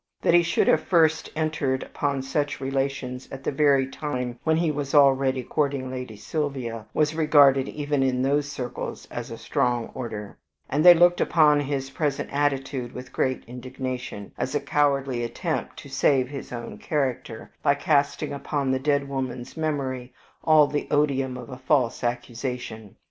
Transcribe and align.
That 0.23 0.33
he 0.33 0.41
should 0.41 0.67
have 0.67 0.81
first 0.81 1.29
entered 1.35 1.83
upon 1.83 2.23
such 2.23 2.59
relations 2.59 3.29
at 3.31 3.43
the 3.43 3.51
very 3.51 3.85
time 3.85 4.39
when 4.43 4.57
he 4.57 4.71
was 4.71 4.95
already 4.95 5.43
courting 5.43 5.91
Lady 5.91 6.15
Sylvia 6.17 6.87
was 6.91 7.13
regarded 7.13 7.67
even 7.67 8.01
in 8.01 8.23
those 8.23 8.49
circles 8.51 9.07
as 9.11 9.29
a 9.29 9.37
'strong 9.37 9.91
order,' 9.93 10.39
and 10.67 10.83
they 10.83 10.95
looked 10.95 11.21
upon 11.21 11.59
his 11.59 11.91
present 11.91 12.33
attitude 12.33 12.93
with 12.93 13.13
great 13.13 13.43
indignation, 13.45 14.31
as 14.39 14.55
a 14.55 14.59
cowardly 14.59 15.23
attempt 15.23 15.77
to 15.77 15.87
save 15.87 16.29
his 16.29 16.51
own 16.51 16.79
character 16.79 17.51
by 17.61 17.75
casting 17.75 18.33
upon 18.33 18.71
the 18.71 18.79
dead 18.79 19.07
woman's 19.07 19.55
memory 19.55 20.13
all 20.43 20.65
the 20.65 20.87
odium 20.89 21.37
of 21.37 21.47
a 21.51 21.57
false 21.59 22.03
accusation. 22.03 22.95